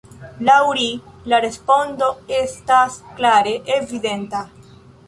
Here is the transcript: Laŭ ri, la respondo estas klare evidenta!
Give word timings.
Laŭ 0.45 0.55
ri, 0.79 0.87
la 1.33 1.41
respondo 1.45 2.09
estas 2.41 2.97
klare 3.21 3.57
evidenta! 3.79 4.45